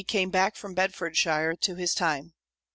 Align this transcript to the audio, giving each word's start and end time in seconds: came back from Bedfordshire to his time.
came 0.07 0.31
back 0.31 0.55
from 0.55 0.73
Bedfordshire 0.73 1.53
to 1.57 1.75
his 1.75 1.93
time. 1.93 2.33